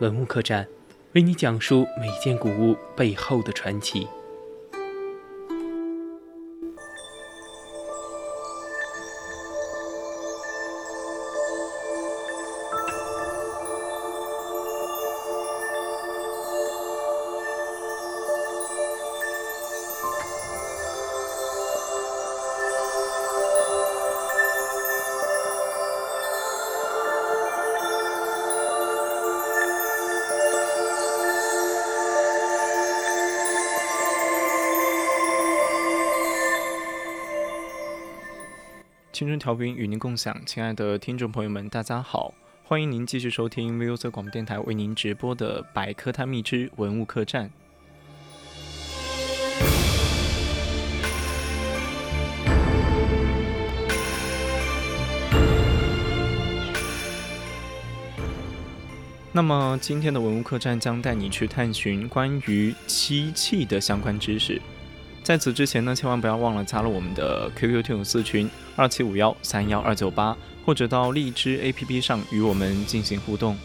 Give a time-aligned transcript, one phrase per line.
[0.00, 0.68] 文物客栈，
[1.14, 4.06] 为你讲述每件古物背后的传奇。
[39.16, 47.48] 青春调频与您共享，亲爱的听众朋友们，大家好，欢迎您继续收听 v o c 广播电台为您直播的《百科探秘之文物客栈》。
[59.32, 64.60] 那么今天的文物客栈将带你去探寻关于漆器的相关知识。
[65.26, 73.58] 在此之前呢，千万不要忘了加入我们的 QQ 听友四群二七五幺三幺二九八，或者到荔枝 APP 上与我们进行互动。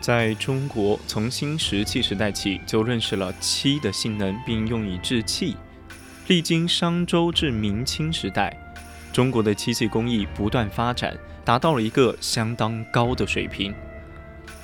[0.00, 5.54] 在中国，从新石器时代起就认识了漆的性能，并用以制器。
[6.26, 8.56] 历经商周至明清时代，
[9.12, 13.74] 中国的漆器工艺不断发展，达到了一个相当高的水平。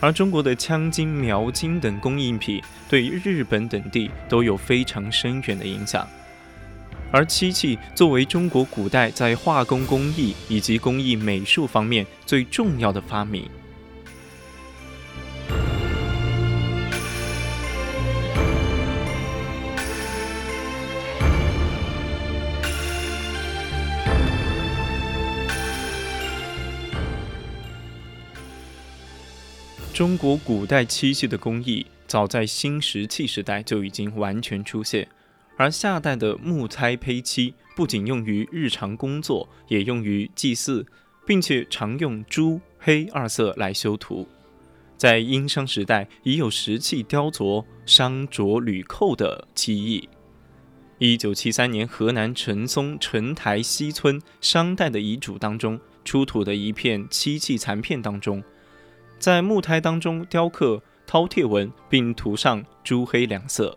[0.00, 6.08] 而中国的枪金、描金等工艺品，对日本等地都有非常深远的影响。
[7.12, 13.48] 而漆器作为中国古代在化工工艺以及工艺美术方面最重要的发明。
[30.00, 35.06] 中国古代漆器的工艺，早在新石器时代就已经完全出现。
[35.58, 40.86] 而夏代的木胎胚漆不仅用于日常工作，也用于祭祀，
[41.26, 44.26] 并且常用朱黑二色来修图。
[44.96, 50.08] 在殷商时代，已有石器雕琢商琢铝扣的漆艺。
[50.96, 58.42] 一九七三年，河南陈松陈台西村商代的遗嘱当中出土的一片漆器残片当中。
[59.20, 63.76] 在木胎当中雕刻饕餮纹，并涂上朱黑两色。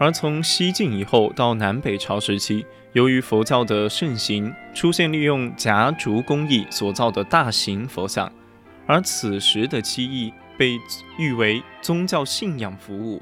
[0.00, 2.64] 而从西晋以后到南北朝时期，
[2.94, 8.32] 由于佛教的盛行，出现利用夹竹工艺所造的大型佛像，
[8.86, 10.78] 而此时的漆艺被
[11.18, 13.20] 誉为宗教信仰服务，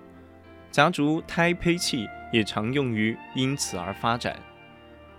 [0.71, 4.37] 夹竹胎胚器也常用于因此而发展。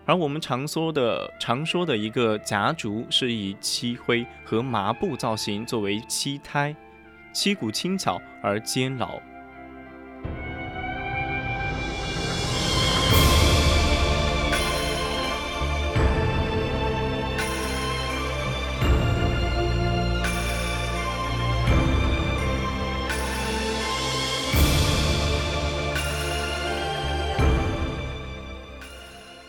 [0.05, 6.73] 而我们常说的常说的一个夹竹，是以漆灰和麻布造型作为漆胎，
[7.33, 9.19] 漆骨轻巧而坚牢。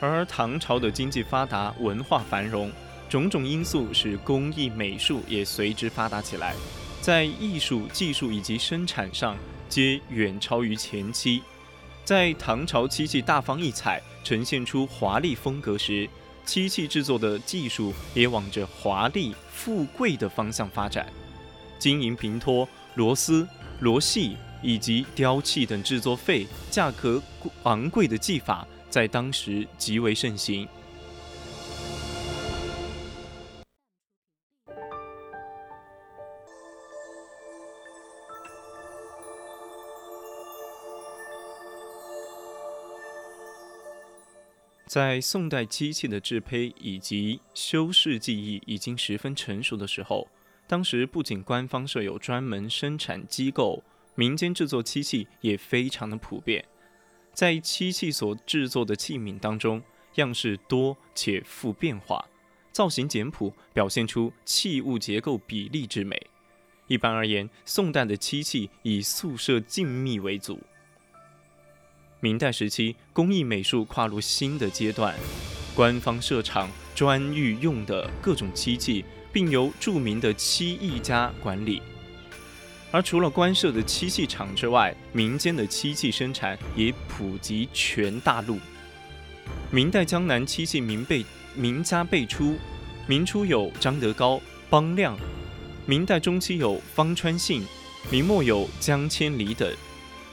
[0.01, 2.73] 而唐朝的经济发达，文化繁荣，
[3.09, 6.55] 种种因素使工艺美术也随之发达起来，
[7.03, 9.37] 在艺术、技术以及生产上
[9.69, 11.43] 皆远超于前期。
[12.03, 16.09] 在唐朝漆器大放异彩，呈现出华丽风格时，
[16.47, 21.07] 漆器制作的技术也往着华丽、富贵的方向发展。
[21.79, 23.47] 金银平托、螺丝、
[23.81, 27.23] 螺细以及雕器等制作费价格
[27.65, 28.67] 昂贵的技法。
[28.91, 30.69] 在当时极为盛行。
[44.87, 50.27] 在宋代机器的制胚以及修饰技艺已经十分成熟的时候，
[50.67, 53.85] 当时不仅官方设有专门生产机构，
[54.17, 56.65] 民间制作漆器也非常的普遍。
[57.33, 59.83] 在漆器所制作的器皿当中，
[60.17, 62.25] 样式多且富变化，
[62.73, 66.21] 造型简朴，表现出器物结构比例之美。
[66.87, 70.59] 一般而言，宋代的漆器以素色静谧为主。
[72.19, 75.17] 明代时期，工艺美术跨入新的阶段，
[75.75, 81.81] 官方设厂专御用的各种漆器，并由著名的漆艺家管理。
[82.93, 88.59] 而除了官设的漆器厂之外，民间的漆器生产也普及全大陆。
[89.71, 92.57] 明代江南漆器名辈名家辈出，
[93.07, 95.17] 明初有张德高、邦亮，
[95.87, 97.65] 明代中期有方川信，
[98.11, 99.73] 明末有江千里等，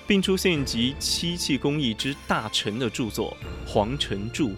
[0.07, 3.37] 并出现集漆器工艺之大成的著作，
[3.67, 4.49] 黄承著、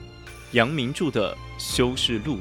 [0.52, 2.36] 杨明著的《修饰录》。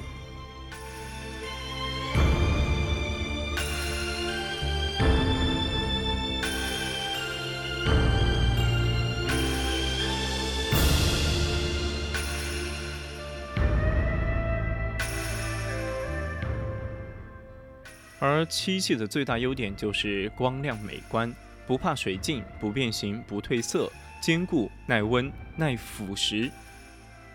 [18.20, 21.32] 而漆器的最大优点就是光亮美观，
[21.66, 26.50] 不怕水浸，不变形，不褪色，坚固耐温耐腐蚀。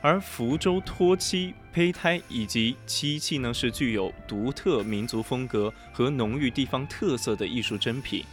[0.02, 8.26] 而福州脱漆胚胎以及漆器呢，是具有独特民族风格和浓郁地方特色的艺术珍品，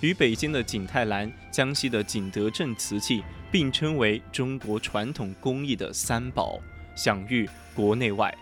[0.00, 3.22] 与北京的景泰蓝、江西的景德镇瓷器
[3.52, 6.58] 并称为中国传统工艺的三宝，
[6.96, 8.34] 享誉国内外。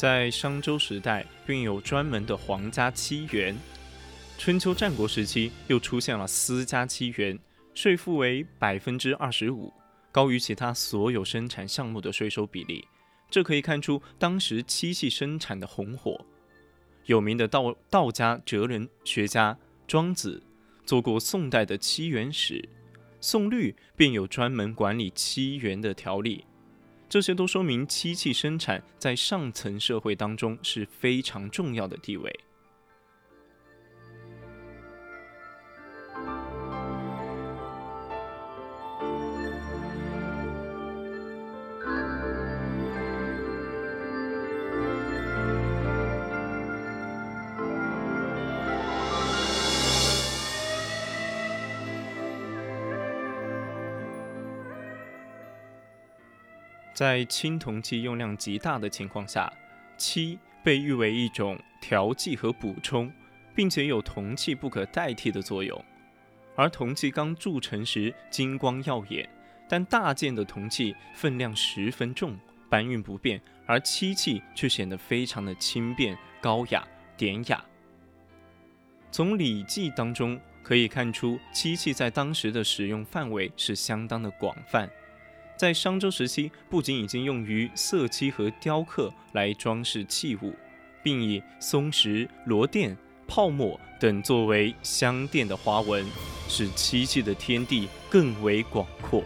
[0.00, 3.54] 在商周时代，并有专门的皇家漆园；
[4.38, 7.38] 春秋战国时期，又出现了私家漆园，
[7.74, 9.70] 税负为百分之二十五，
[10.10, 12.82] 高于其他所有生产项目的税收比例。
[13.28, 16.18] 这可以看出当时漆器生产的红火。
[17.04, 19.54] 有名的道道家哲人学家
[19.86, 20.42] 庄子
[20.86, 22.66] 做过宋代的漆园史，
[23.20, 26.46] 宋律便有专门管理漆园的条例。
[27.10, 32.32] 这些都说明漆器生产在上层社会当中是非常重要的地位。
[57.00, 59.50] 在青铜器用量极大的情况下，
[59.96, 63.10] 漆被誉为一种调剂和补充，
[63.54, 65.82] 并且有铜器不可代替的作用。
[66.54, 69.26] 而铜器刚铸成时金光耀眼，
[69.66, 72.38] 但大件的铜器分量十分重，
[72.68, 77.64] 搬运不便，而漆器却显得非常的轻便、高雅、典雅。
[79.10, 84.86] 从《礼记》当中可以看出，漆器在当时的使用范围是相当的广泛。
[85.60, 90.54] 在商周时期，不仅已经用于色漆和雕刻来装饰器物，
[91.02, 92.96] 并以松石、螺钿、
[93.28, 96.02] 泡沫等作为镶垫的花纹，
[96.48, 99.22] 使漆器的天地更为广阔。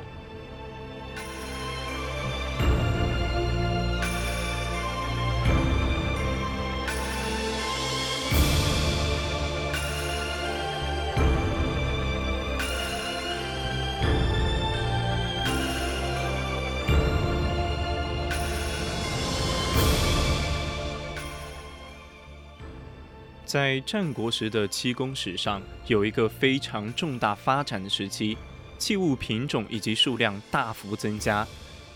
[23.55, 28.37] 在战国时的漆工史上，有一个非常重大发展的时期，
[28.79, 31.47] 器物品种以及数量大幅增加，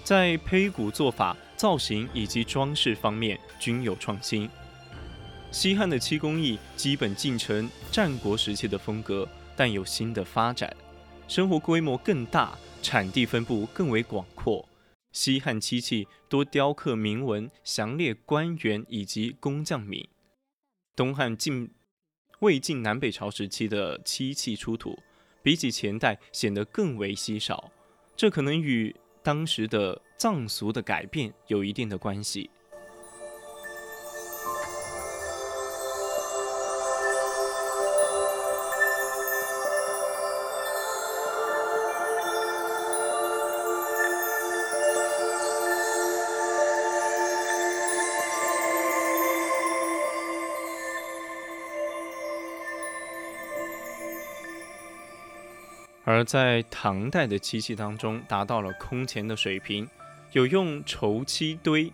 [0.04, 4.48] 在胚骨做法、造型以及装饰方面均有创新。
[5.50, 10.72] 西汉的漆工艺基本继承战国时期的风格，但有新的发展，
[11.26, 14.64] 生活规模更大，产地分布更为广阔。
[15.10, 20.06] 西汉漆器多雕刻铭文，详列官员以及工匠名。
[20.98, 21.70] 东汉晋、
[22.40, 24.98] 魏晋南北朝时期的漆器出土，
[25.44, 27.70] 比起前代显得更为稀少，
[28.16, 32.50] 这可能与当时的藏俗的改变有一定的关系。
[56.10, 59.86] 而在唐代的漆器当中，达到了空前的水平，
[60.32, 61.92] 有用绸漆堆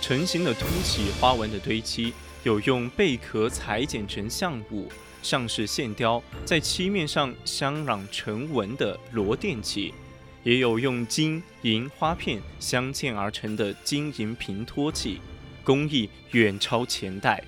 [0.00, 4.90] 成型的凸起花纹的堆漆，有用贝壳裁剪成像物
[5.22, 9.94] 上式线雕，在漆面上镶染成纹的螺钿漆，
[10.42, 15.20] 也有用金银花片镶嵌而成的金银平托器，
[15.62, 17.40] 工艺远超前代，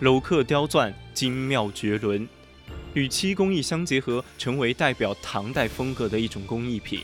[0.00, 2.26] 镂刻雕钻精妙绝伦。
[2.94, 7.02] 与漆工艺相结合，成为代表唐代风格的一种工艺品。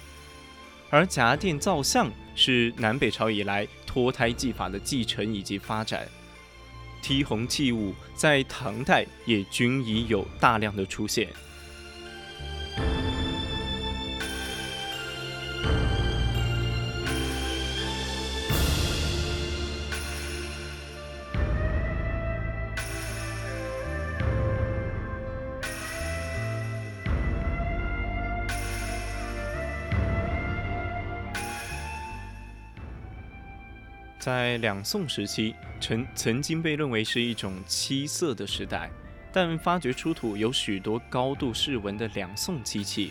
[0.91, 6.09] 而夹垫造像是南北朝以来脱胎技法的继承以及发展。
[7.03, 11.29] 剔红器物在唐代也均已有大量的出现。
[34.29, 38.91] 在两宋时期，曾曾经被认为是一种漆色的时代，
[39.33, 43.11] 但发掘出土有许多高度饰纹的两宋漆器，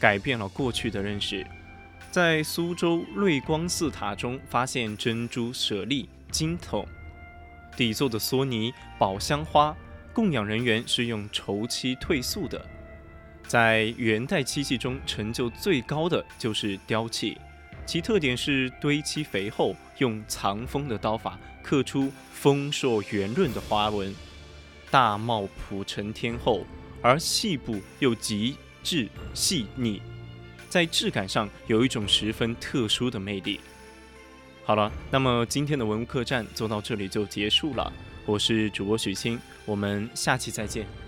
[0.00, 1.46] 改变了过去的认识。
[2.10, 6.84] 在苏州瑞光寺塔中发现珍珠舍利金筒，
[7.76, 9.72] 底座的梭尼宝香花，
[10.12, 12.66] 供养人员是用绸漆褪素的。
[13.46, 17.38] 在元代漆器中，成就最高的就是雕器。
[17.86, 24.12] 其特点是堆漆肥厚，用藏锋的刀法刻出丰硕圆润的花纹，
[24.90, 26.66] 大貌朴成天后，
[27.00, 30.02] 而细部又极致细腻，
[30.68, 33.60] 在质感上有一种十分特殊的魅力。
[34.64, 37.92] 好了，那么今天的文物客栈做到这里就结束了。
[38.24, 41.05] 我是主播许昕，我们下期再见。